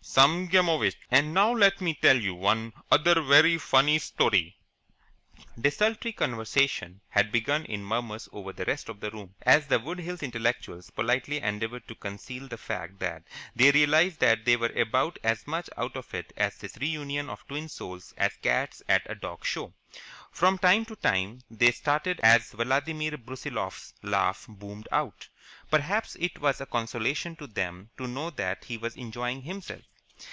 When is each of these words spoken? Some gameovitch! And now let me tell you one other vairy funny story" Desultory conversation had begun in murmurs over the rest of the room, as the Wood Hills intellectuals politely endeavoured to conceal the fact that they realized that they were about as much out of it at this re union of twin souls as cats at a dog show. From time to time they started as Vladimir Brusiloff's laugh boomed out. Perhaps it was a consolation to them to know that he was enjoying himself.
Some 0.00 0.48
gameovitch! 0.48 0.96
And 1.12 1.32
now 1.34 1.52
let 1.52 1.80
me 1.82 1.94
tell 1.94 2.16
you 2.18 2.34
one 2.34 2.72
other 2.90 3.14
vairy 3.20 3.58
funny 3.60 3.98
story" 4.00 4.56
Desultory 5.60 6.12
conversation 6.12 7.02
had 7.10 7.30
begun 7.30 7.64
in 7.66 7.84
murmurs 7.84 8.28
over 8.32 8.52
the 8.52 8.64
rest 8.64 8.88
of 8.88 8.98
the 8.98 9.10
room, 9.10 9.34
as 9.42 9.66
the 9.66 9.78
Wood 9.78 10.00
Hills 10.00 10.22
intellectuals 10.22 10.90
politely 10.90 11.38
endeavoured 11.38 11.86
to 11.86 11.94
conceal 11.94 12.48
the 12.48 12.56
fact 12.56 12.98
that 13.00 13.22
they 13.54 13.70
realized 13.70 14.18
that 14.20 14.44
they 14.44 14.56
were 14.56 14.72
about 14.72 15.18
as 15.22 15.46
much 15.46 15.68
out 15.76 15.94
of 15.94 16.12
it 16.14 16.32
at 16.36 16.58
this 16.58 16.76
re 16.78 16.88
union 16.88 17.28
of 17.28 17.46
twin 17.46 17.68
souls 17.68 18.12
as 18.16 18.32
cats 18.42 18.82
at 18.88 19.02
a 19.08 19.14
dog 19.14 19.44
show. 19.44 19.74
From 20.32 20.58
time 20.58 20.84
to 20.86 20.96
time 20.96 21.42
they 21.50 21.70
started 21.70 22.18
as 22.22 22.50
Vladimir 22.52 23.18
Brusiloff's 23.18 23.92
laugh 24.02 24.46
boomed 24.48 24.88
out. 24.90 25.28
Perhaps 25.70 26.16
it 26.16 26.40
was 26.40 26.60
a 26.60 26.66
consolation 26.66 27.36
to 27.36 27.46
them 27.46 27.90
to 27.98 28.08
know 28.08 28.30
that 28.30 28.64
he 28.64 28.76
was 28.78 28.96
enjoying 28.96 29.42
himself. 29.42 29.82